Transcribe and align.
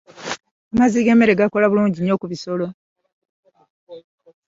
Amazzi 0.73 0.99
g'emmere 1.05 1.37
gakola 1.39 1.69
bulungi 1.71 1.97
nnyo 1.99 2.15
ku 2.21 2.27
bisolo. 2.31 2.65